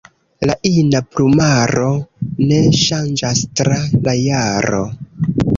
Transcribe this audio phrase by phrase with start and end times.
[0.49, 1.91] La ina plumaro
[2.53, 4.85] ne ŝanĝas tra la jaro.